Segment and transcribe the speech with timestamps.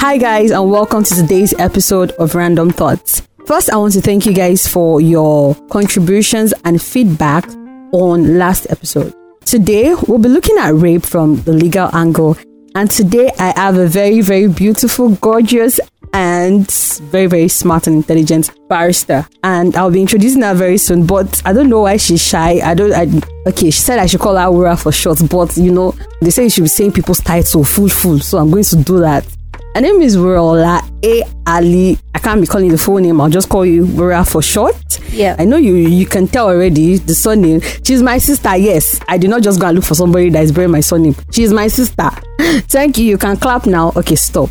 [0.00, 3.22] Hi, guys, and welcome to today's episode of Random Thoughts.
[3.46, 7.46] First, I want to thank you guys for your contributions and feedback
[7.92, 9.12] on last episode.
[9.44, 12.38] Today, we'll be looking at rape from the legal angle,
[12.74, 15.78] and today I have a very, very beautiful, gorgeous,
[16.12, 16.70] and
[17.10, 19.26] very, very smart and intelligent barrister.
[19.42, 22.60] And I'll be introducing her very soon, but I don't know why she's shy.
[22.62, 23.06] I don't, I,
[23.48, 26.44] okay, she said I should call her Wura for short, but you know, they say
[26.44, 29.26] you should be saying people's title full, full, so I'm going to do that.
[29.74, 31.22] Her name is Wurola A.
[31.46, 31.96] Ali.
[32.12, 33.20] I can't be calling the full name.
[33.20, 34.74] I'll just call you Wura for short.
[35.12, 35.36] Yeah.
[35.38, 37.60] I know you you can tell already the surname.
[37.84, 38.98] She's my sister, yes.
[39.06, 41.14] I did not just go and look for somebody that is bearing my surname.
[41.30, 42.10] She's my sister.
[42.40, 43.04] Thank you.
[43.04, 43.92] You can clap now.
[43.94, 44.50] Okay, stop.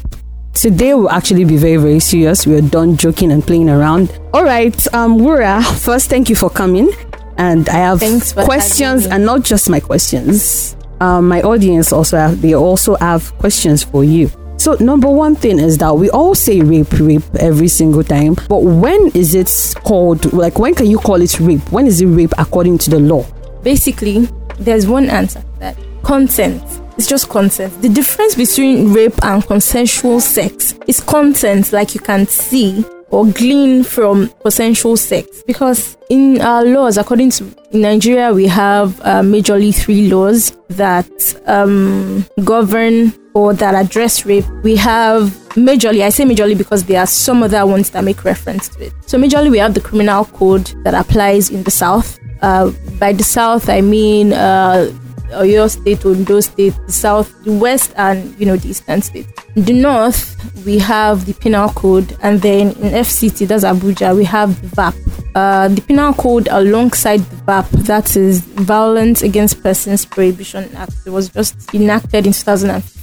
[0.54, 2.46] Today will actually be very, very serious.
[2.46, 4.20] We're done joking and playing around.
[4.34, 6.92] All right, um, Wura, first thank you for coming.
[7.38, 8.00] And I have
[8.36, 10.76] questions and not just my questions.
[11.00, 14.30] Um, my audience also have they also have questions for you.
[14.58, 18.36] So number one thing is that we all say rape, rape every single time.
[18.50, 20.34] But when is it called?
[20.34, 21.62] Like when can you call it rape?
[21.72, 23.26] When is it rape according to the law?
[23.64, 24.28] Basically,
[24.60, 25.78] there's one answer to that.
[26.04, 26.62] Consent.
[27.00, 27.82] It's just consent.
[27.82, 33.86] The difference between rape and consensual sex is consent, like you can see or glean
[33.86, 35.42] from consensual sex.
[35.48, 41.10] Because in our laws, according to in Nigeria, we have uh, majorly three laws that
[41.46, 44.44] um, govern or that address rape.
[44.64, 48.68] We have majorly, I say majorly because there are some other ones that make reference
[48.76, 48.94] to it.
[49.06, 52.20] So, majorly, we have the criminal code that applies in the South.
[52.42, 54.92] Uh, by the South, I mean uh,
[55.32, 59.28] Oyo State, Ondo State, the South, the West, and you know the Eastern State.
[59.56, 64.24] In the North, we have the Penal Code, and then in FCT, that's Abuja, we
[64.26, 64.96] have the VAP.
[65.36, 71.12] Uh, the Penal Code, alongside the VAP, that is Violence Against Persons Prohibition Act, it
[71.12, 72.99] was just enacted in 2015.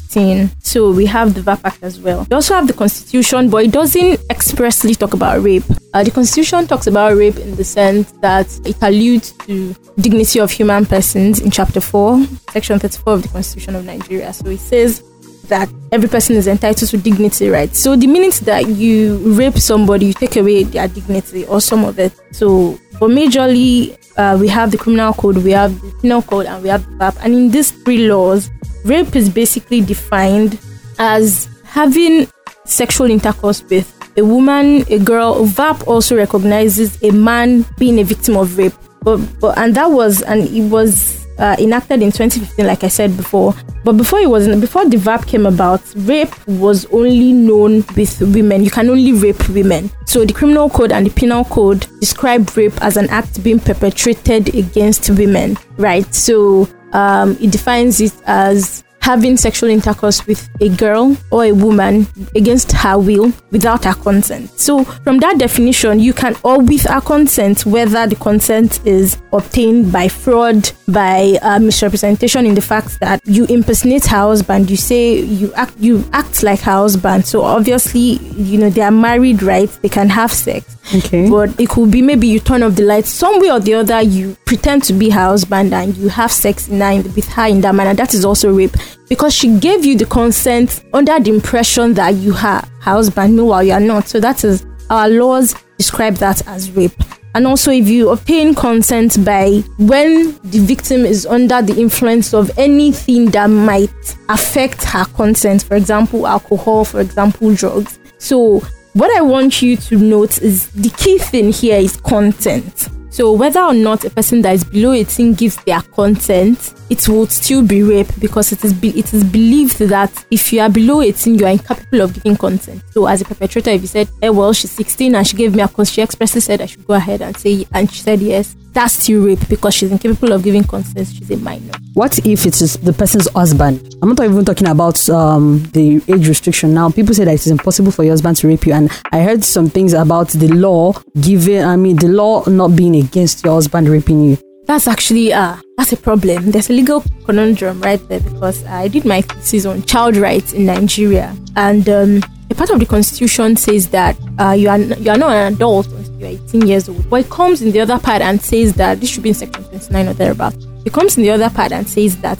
[0.61, 2.27] So we have the VAP Act as well.
[2.31, 5.65] We also have the Constitution, but it doesn't expressly talk about rape.
[5.93, 10.50] Uh, the Constitution talks about rape in the sense that it alludes to dignity of
[10.50, 14.33] human persons in Chapter 4, Section 34 of the Constitution of Nigeria.
[14.33, 15.03] So it says
[15.49, 17.75] that every person is entitled to dignity, right?
[17.75, 21.99] So the minute that you rape somebody, you take away their dignity or some of
[21.99, 22.12] it.
[22.33, 26.62] So, but majorly, uh, we have the criminal code, we have the penal code, and
[26.62, 27.15] we have the VAP.
[27.23, 28.50] And in these three laws,
[28.87, 30.59] rape is basically defined
[30.99, 32.29] as having
[32.65, 35.45] sexual intercourse with a woman, a girl.
[35.45, 38.73] VAP also recognizes a man being a victim of rape.
[39.03, 43.17] But, but and that was and it was uh, enacted in 2015, like I said
[43.17, 43.55] before.
[43.85, 48.65] But before it was before the VAP came about, rape was only known with women.
[48.65, 49.91] You can only rape women.
[50.07, 54.55] So the criminal code and the penal code describe rape as an act being perpetrated
[54.55, 56.13] against women, right?
[56.13, 62.09] So um, it defines it as having sexual intercourse with a girl or a woman
[62.34, 64.50] against her will without her consent.
[64.59, 69.93] So, from that definition, you can, or with her consent, whether the consent is obtained
[69.93, 75.21] by fraud, by uh, misrepresentation in the fact that you impersonate her husband, you say
[75.21, 77.25] you act, you act like her husband.
[77.27, 79.69] So obviously, you know they are married, right?
[79.83, 80.77] They can have sex.
[80.94, 81.31] Okay.
[81.31, 84.03] But it could be maybe you turn off the lights some way or the other.
[84.03, 87.61] You pretend to be her husband and you have sex in her, with her in
[87.61, 87.94] that manner.
[87.94, 88.77] That is also rape
[89.09, 93.37] because she gave you the consent under the impression that you are her husband.
[93.37, 94.09] Meanwhile, you are not.
[94.09, 96.93] So that is our laws describe that as rape.
[97.34, 102.50] And also, if you obtain consent by when the victim is under the influence of
[102.59, 103.91] anything that might
[104.31, 107.99] affect her consent, for example, alcohol, for example, drugs.
[108.17, 108.61] So
[108.94, 112.88] what I want you to note is the key thing here is consent.
[113.16, 117.27] So whether or not a person that is below 18 gives their consent, it will
[117.28, 121.00] still be rape because it is be- it is believed that if you are below
[121.00, 122.82] 18, you are incapable of giving consent.
[122.91, 125.62] So as a perpetrator, if you said, "Eh, well, she's 16 and she gave me
[125.62, 128.55] a consent, she expressly said I should go ahead and say, and she said yes,
[128.76, 131.09] that's still rape because she's incapable of giving consent.
[131.09, 131.72] She's a minor.
[131.94, 133.96] What if it is the person's husband?
[134.02, 136.90] I'm not even talking about um, the age restriction now.
[136.90, 139.43] People say that it is impossible for your husband to rape you, and I heard
[139.44, 140.93] some things about the law
[141.23, 141.64] giving.
[141.64, 144.38] I mean, the law not being against your husband raping you.
[144.67, 146.50] That's actually uh that's a problem.
[146.50, 150.67] There's a legal conundrum right there because I did my thesis on child rights in
[150.67, 152.20] Nigeria, and um,
[152.50, 155.87] a part of the constitution says that uh, you are you are not an adult
[155.88, 157.08] until you're 18 years old.
[157.10, 159.64] But it comes in the other part and says that this should be in section
[159.64, 160.54] 29 or thereabout.
[160.84, 162.38] It comes in the other part and says that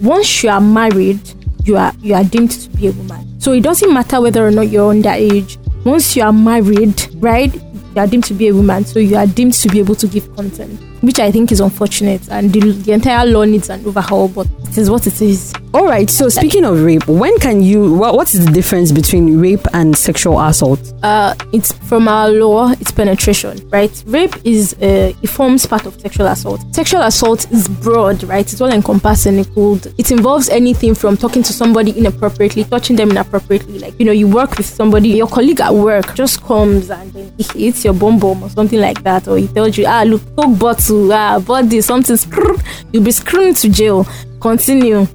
[0.00, 1.20] once you are married,
[1.64, 3.40] you are you are deemed to be a woman.
[3.40, 5.58] So it doesn't matter whether or not you're underage.
[5.84, 9.26] Once you are married, right, you are deemed to be a woman, so you are
[9.26, 10.80] deemed to be able to give consent.
[11.04, 12.28] Which I think is unfortunate.
[12.30, 15.52] And the, the entire law needs an overhaul, but it is what it is.
[15.72, 16.08] All right.
[16.08, 17.94] So speaking of rape, when can you?
[17.94, 20.94] What, what is the difference between rape and sexual assault?
[21.02, 22.70] Uh, it's from our law.
[22.80, 24.04] It's penetration, right?
[24.06, 26.60] Rape is uh, it forms part of sexual assault.
[26.74, 28.50] Sexual assault is broad, right?
[28.50, 29.38] It's all encompassing.
[29.38, 33.80] It could, it involves anything from talking to somebody inappropriately, touching them inappropriately.
[33.80, 37.32] Like you know, you work with somebody, your colleague at work just comes and then
[37.36, 40.22] he hits your bum bum or something like that, or he tells you, ah, look,
[40.36, 42.16] talk bottle, ah, body, something,
[42.92, 44.06] you'll be screwed to jail
[44.44, 45.06] continue.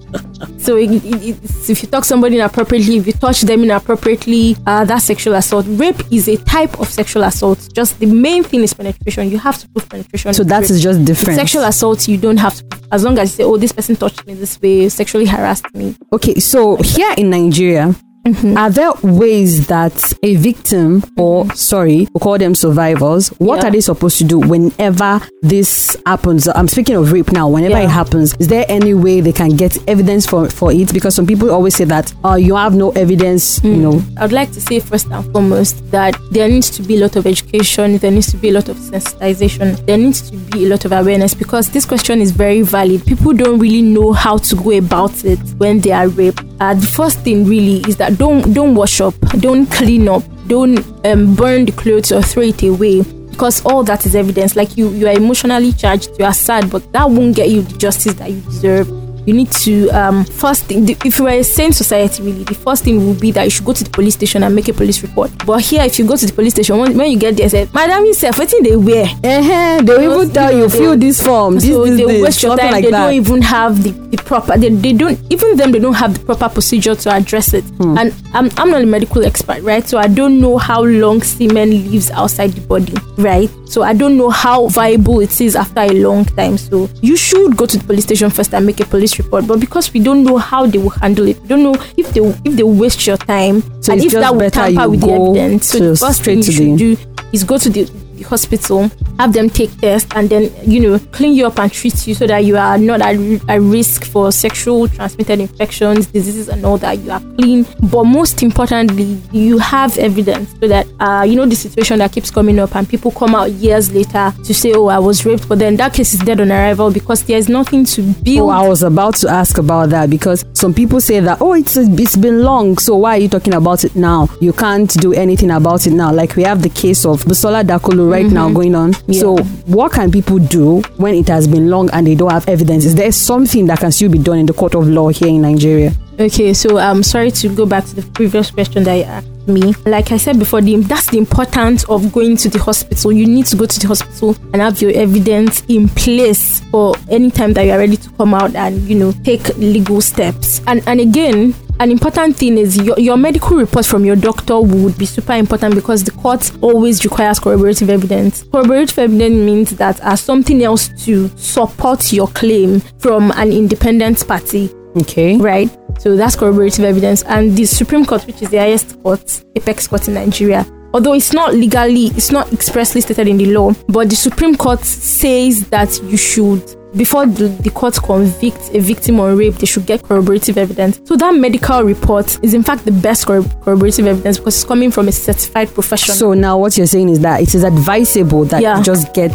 [0.58, 1.38] so it, it,
[1.70, 5.66] if you talk somebody inappropriately, if you touch them inappropriately, uh, that's sexual assault.
[5.84, 7.60] Rape is a type of sexual assault.
[7.74, 9.30] Just the main thing is penetration.
[9.30, 10.34] You have to prove penetration.
[10.34, 11.38] So that is just different.
[11.38, 12.64] Sexual assault, you don't have to.
[12.92, 15.96] As long as you say, oh, this person touched me this way, sexually harassed me.
[16.12, 17.96] Okay, so here in Nigeria,
[18.26, 18.58] Mm-hmm.
[18.58, 23.68] Are there ways that a victim, or sorry, we call them survivors, what yeah.
[23.68, 26.48] are they supposed to do whenever this happens?
[26.48, 27.48] I'm speaking of rape now.
[27.48, 27.86] Whenever yeah.
[27.86, 30.94] it happens, is there any way they can get evidence for, for it?
[30.94, 33.76] Because some people always say that, oh, you have no evidence, mm.
[33.76, 34.04] you know.
[34.18, 37.26] I'd like to say first and foremost that there needs to be a lot of
[37.26, 40.86] education, there needs to be a lot of sensitization, there needs to be a lot
[40.86, 43.06] of awareness because this question is very valid.
[43.06, 46.44] People don't really know how to go about it when they are raped.
[46.60, 50.80] Uh, the first thing really is that don't don't wash up, don't clean up, don't
[51.06, 54.58] um, burn the clothes or throw it away because all that is evidence.
[54.58, 57.78] Like you, you are emotionally charged, you are sad, but that won't get you the
[57.78, 58.99] justice that you deserve
[59.30, 62.84] you need to um, first thing if you are a sane society really the first
[62.84, 65.04] thing would be that you should go to the police station and make a police
[65.04, 65.30] report.
[65.46, 67.70] But here if you go to the police station when, when you get there say
[67.74, 69.06] madam yourself wetin they wear?
[69.06, 71.60] Uh-huh, they will even tell you fill this form.
[71.60, 72.72] so this, they this, waste your time.
[72.72, 73.06] like they that.
[73.06, 76.26] don't even have the, the proper they, they don't even them they don't have the
[76.26, 77.64] proper procedure to address it.
[77.78, 77.98] Hmm.
[78.00, 79.88] and I'm, I'm not a medical expert right?
[79.88, 83.50] So i don't know how long semen lives outside the body right?
[83.66, 86.58] So i don't know how viable it is after a long time.
[86.58, 89.60] So you should go to the police station first and make a police report but
[89.60, 92.56] because we don't know how they will handle it we don't know if they if
[92.56, 93.62] they waste your time.
[93.82, 95.68] So and if that will tamper with the evidence.
[95.68, 96.98] So the first thing you should do
[97.32, 97.86] is go to the
[98.20, 102.08] the hospital, have them take tests, and then you know clean you up and treat
[102.08, 103.16] you so that you are not at,
[103.50, 107.00] at risk for sexual transmitted infections, diseases, and all that.
[107.00, 111.56] You are clean, but most importantly, you have evidence so that uh, you know the
[111.56, 115.00] situation that keeps coming up, and people come out years later to say, "Oh, I
[115.00, 118.02] was raped," but then that case is dead on arrival because there is nothing to
[118.24, 118.40] build.
[118.40, 121.78] Oh, I was about to ask about that because some people say that, "Oh, it's
[121.78, 124.28] it's been long, so why are you talking about it now?
[124.42, 128.09] You can't do anything about it now." Like we have the case of Busola Dakolo
[128.10, 128.34] right mm-hmm.
[128.36, 128.94] now going on.
[129.08, 129.22] Yeah.
[129.22, 132.86] So, what can people do when it has been long and they don't have evidence?
[132.86, 135.42] Is there something that can still be done in the court of law here in
[135.42, 135.92] Nigeria?
[136.20, 139.74] Okay, so I'm sorry to go back to the previous question that you asked me.
[139.86, 143.14] Like I said before, the, that's the importance of going to the hospital.
[143.14, 147.32] You need to go to the hospital and have your evidence in place for any
[147.32, 150.62] time that you are ready to come out and you know take legal steps.
[150.68, 154.98] And and again, an important thing is your, your medical report from your doctor would
[154.98, 158.44] be super important because the court always requires corroborative evidence.
[158.52, 164.70] Corroborative evidence means that as something else to support your claim from an independent party.
[164.98, 165.38] Okay.
[165.38, 165.70] Right?
[166.00, 167.24] So that's corroborative evidence.
[167.24, 171.32] And the Supreme Court, which is the highest court, apex court in Nigeria, although it's
[171.32, 175.98] not legally, it's not expressly stated in the law, but the Supreme Court says that
[176.04, 180.58] you should before the, the court convicts a victim on rape, they should get corroborative
[180.58, 181.00] evidence.
[181.06, 185.08] So that medical report is in fact the best corroborative evidence because it's coming from
[185.08, 186.18] a certified professional.
[186.18, 188.78] So now what you're saying is that it is advisable that yeah.
[188.78, 189.32] you just get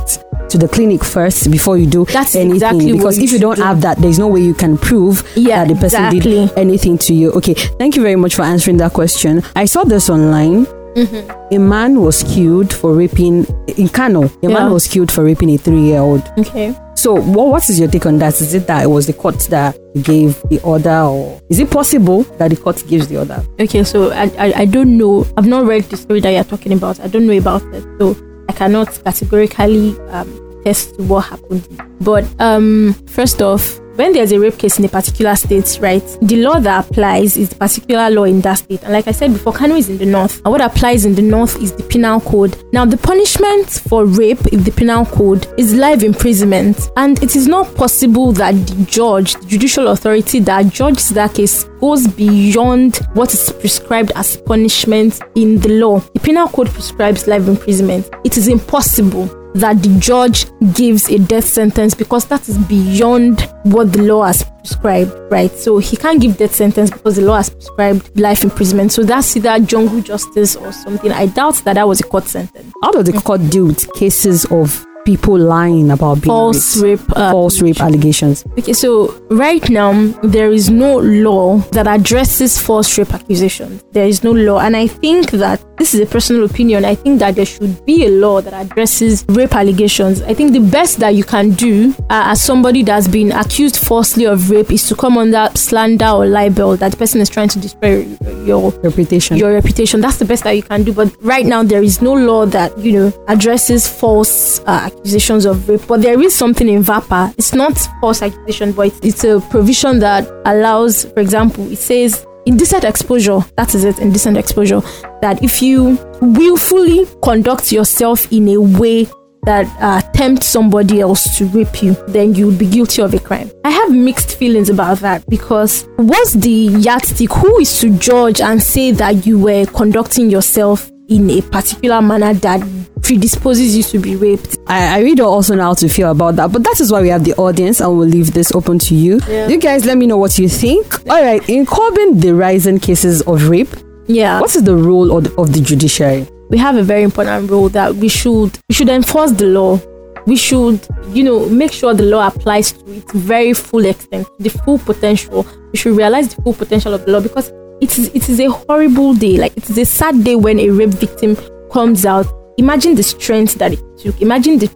[0.48, 2.54] to the clinic first before you do That's anything.
[2.54, 3.62] Exactly because if you don't do.
[3.62, 6.20] have that, there's no way you can prove yeah, that the person exactly.
[6.20, 7.32] did anything to you.
[7.32, 9.42] Okay, thank you very much for answering that question.
[9.54, 10.66] I saw this online.
[10.94, 11.54] Mm-hmm.
[11.54, 14.24] A man was killed for raping in Kano.
[14.24, 14.48] A yeah.
[14.48, 16.22] man was killed for raping a three-year-old.
[16.38, 16.74] Okay.
[16.94, 18.40] So, what, what is your take on that?
[18.40, 22.22] Is it that it was the court that gave the order, or is it possible
[22.38, 23.44] that the court gives the order?
[23.60, 25.26] Okay, so I, I, I don't know.
[25.36, 27.00] I've not read the story that you're talking about.
[27.00, 28.16] I don't know about it, so
[28.48, 31.66] I cannot categorically um, test what happened.
[32.00, 36.42] But um, first off, when there's a rape case in a particular state, right, the
[36.42, 38.82] law that applies is the particular law in that state.
[38.82, 40.38] And like I said before, Kano is in the north.
[40.44, 42.56] And what applies in the north is the penal code.
[42.72, 46.90] Now, the punishment for rape in the penal code is life imprisonment.
[46.96, 51.64] And it is not possible that the judge, the judicial authority that judges that case,
[51.80, 56.00] goes beyond what is prescribed as punishment in the law.
[56.00, 58.08] The penal code prescribes life imprisonment.
[58.24, 63.92] It is impossible that the judge gives a death sentence because that is beyond what
[63.92, 65.50] the law has prescribed, right?
[65.52, 68.92] So he can't give death sentence because the law has prescribed life imprisonment.
[68.92, 71.12] So that's either jungle justice or something.
[71.12, 72.72] I doubt that that was a court sentence.
[72.82, 77.02] How does the court deal with cases of people lying about being false raped?
[77.02, 77.16] rape.
[77.16, 78.44] Uh, false rape allegations.
[78.58, 79.92] Okay, so right now
[80.22, 83.82] there is no law that addresses false rape accusations.
[83.92, 86.84] There is no law, and I think that this is a personal opinion.
[86.84, 90.22] I think that there should be a law that addresses rape allegations.
[90.22, 94.24] I think the best that you can do uh, as somebody that's been accused falsely
[94.26, 97.58] of rape is to come under slander or libel that the person is trying to
[97.58, 98.06] destroy
[98.44, 99.36] your Reputation.
[99.36, 100.00] your reputation.
[100.00, 100.92] That's the best that you can do.
[100.92, 105.68] But right now, there is no law that you know addresses false uh, accusations of
[105.68, 105.86] rape.
[105.86, 107.34] But there is something in VAPA.
[107.38, 112.26] It's not false accusation, but it's, it's a provision that allows, for example, it says
[112.46, 113.40] indecent exposure.
[113.56, 114.80] That is it, indecent exposure.
[115.20, 119.08] That if you willfully conduct yourself in a way
[119.44, 123.18] that uh, tempt somebody else to rape you, then you would be guilty of a
[123.18, 123.50] crime.
[123.64, 127.30] I have mixed feelings about that because what's the yardstick?
[127.30, 132.32] Who is to judge and say that you were conducting yourself in a particular manner
[132.34, 132.60] that
[133.02, 134.56] predisposes you to be raped?
[134.66, 137.02] I, I really don't also know how to feel about that, but that is why
[137.02, 139.20] we have the audience and we'll leave this open to you.
[139.28, 139.48] Yeah.
[139.48, 140.94] You guys let me know what you think.
[141.10, 143.68] All right, in curbing the rising cases of rape,
[144.06, 144.40] Yeah.
[144.40, 146.26] what is the role of the, of the judiciary?
[146.50, 149.80] we have a very important role that we should we should enforce the law.
[150.26, 154.50] We should, you know, make sure the law applies to its very full extent, the
[154.50, 155.46] full potential.
[155.72, 157.50] We should realize the full potential of the law because
[157.80, 159.36] it is it is a horrible day.
[159.38, 161.36] Like it is a sad day when a rape victim
[161.70, 162.26] comes out.
[162.56, 164.20] Imagine the strength that it took.
[164.22, 164.66] Imagine the,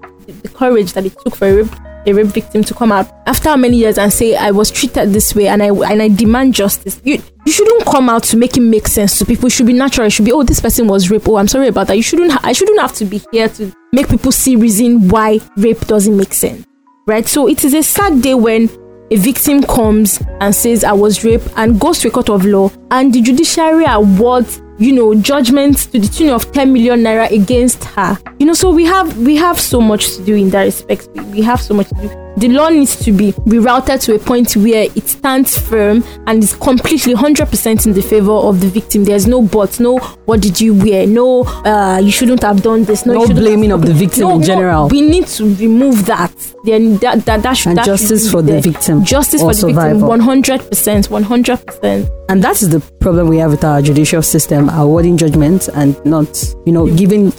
[0.42, 1.74] the, courage that it took for a rape
[2.06, 5.12] a rape victim to come out after how many years and say I was treated
[5.12, 7.00] this way and I and I demand justice.
[7.04, 9.46] You you shouldn't come out to make it make sense to people.
[9.46, 10.06] It should be natural.
[10.06, 11.28] It should be oh this person was raped.
[11.28, 11.96] Oh I'm sorry about that.
[11.96, 15.40] You shouldn't ha- I shouldn't have to be here to make people see reason why
[15.56, 16.66] rape doesn't make sense.
[17.06, 17.26] Right?
[17.26, 18.68] So it is a sad day when
[19.10, 22.70] a victim comes and says I was raped and goes to a court of law.
[22.90, 27.84] And the judiciary awards you know judgments to the tune of 10 million naira against
[27.84, 28.16] her.
[28.38, 31.08] You know so we have we have so much to do in that respect.
[31.14, 34.18] We, we have so much to do the law needs to be rerouted to a
[34.18, 39.04] point where it stands firm and is completely 100% in the favor of the victim.
[39.04, 41.06] There's no but no what did you wear?
[41.06, 43.06] No uh you shouldn't have done this.
[43.06, 44.88] No, No blaming of the victim No, in general.
[44.88, 46.32] we need to remove that.
[46.64, 49.52] Then that that, that should And that should justice be for the victim justice or
[49.54, 54.22] for the victim 100% 100% And that is the problem we have with our judicial
[54.22, 56.28] system, awarding judgments and not,
[56.66, 57.32] you know, giving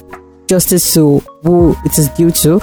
[0.48, 2.60] justice to who it is due to.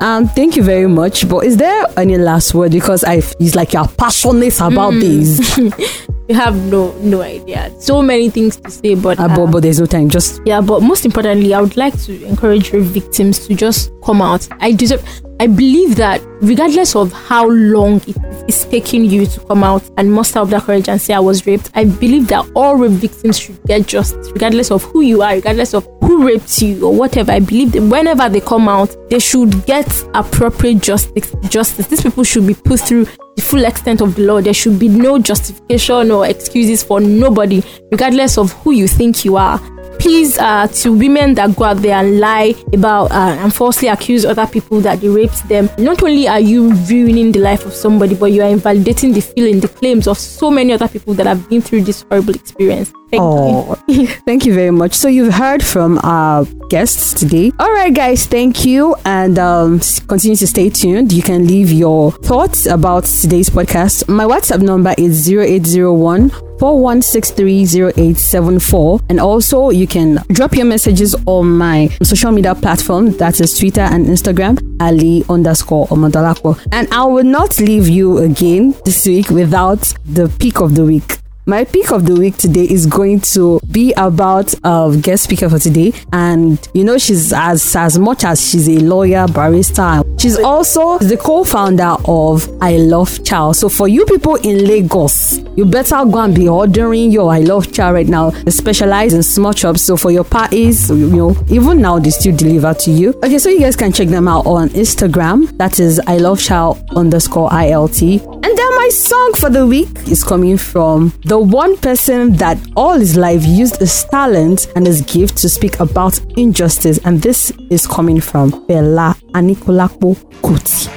[0.00, 1.28] Um, thank you very much.
[1.28, 2.72] But is there any last word?
[2.72, 5.00] Because I, it's like you're passionate about Mm.
[5.00, 5.58] this,
[6.28, 9.62] you have no no idea so many things to say but uh, uh, but, but
[9.62, 10.08] there's no time.
[10.08, 14.22] Just yeah but most importantly i would like to encourage rape victims to just come
[14.22, 15.02] out i deserve
[15.40, 18.16] i believe that regardless of how long it
[18.48, 21.46] is taking you to come out and muster up that courage and say i was
[21.46, 25.32] raped i believe that all rape victims should get justice regardless of who you are
[25.32, 29.18] regardless of who raped you or whatever i believe that whenever they come out they
[29.18, 33.06] should get appropriate justice justice these people should be put through
[33.36, 34.40] the full extent of the law.
[34.40, 39.36] There should be no justification or excuses for nobody, regardless of who you think you
[39.36, 39.58] are.
[40.00, 44.24] Please, uh, to women that go out there and lie about uh, and falsely accuse
[44.24, 48.14] other people that they raped them, not only are you ruining the life of somebody,
[48.14, 51.48] but you are invalidating the feeling, the claims of so many other people that have
[51.50, 52.92] been through this horrible experience.
[53.10, 54.06] Thank Oh, you.
[54.26, 54.94] thank you very much.
[54.94, 57.50] So you've heard from our guests today.
[57.58, 61.12] All right, guys, thank you, and um, continue to stay tuned.
[61.12, 64.08] You can leave your thoughts about today's podcast.
[64.08, 66.30] My WhatsApp number is 0801
[66.60, 73.12] 41630874 and also you can drop your messages on my social media platform.
[73.16, 78.74] That is twitter and instagram ali underscore omadalako and i will not leave you again
[78.84, 81.19] this week without the peak of the week
[81.50, 85.58] my pick of the week today is going to be about uh, guest speaker for
[85.58, 90.02] today, and you know she's as as much as she's a lawyer, barrister.
[90.16, 93.56] She's also the co-founder of I Love Child.
[93.56, 97.72] So for you people in Lagos, you better go and be ordering your I Love
[97.72, 98.30] Child right now.
[98.30, 102.36] They specialize in small chops, so for your parties, you know, even now they still
[102.36, 103.10] deliver to you.
[103.24, 105.56] Okay, so you guys can check them out on Instagram.
[105.58, 108.00] That is I Love Child underscore ilt.
[108.02, 112.98] And then my song for the week is coming from the one person that all
[112.98, 116.98] his life used his talent and his gift to speak about injustice.
[117.04, 120.88] And this is coming from Fela Anikulapo Kuti.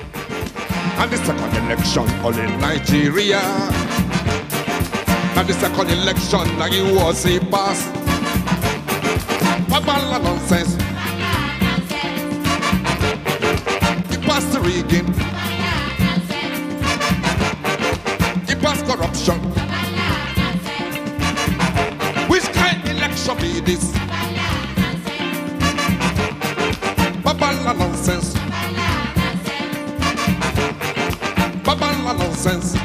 [0.99, 3.39] And the second election all in Nigeria.
[5.35, 7.83] And the second election like it was a pass.
[9.69, 10.73] Babala nonsense.
[14.11, 15.32] He passed the rigging.
[23.53, 23.93] Babala
[24.77, 25.13] nonsense.
[27.23, 28.33] Babala nonsense.
[31.63, 32.82] Babala nonsense.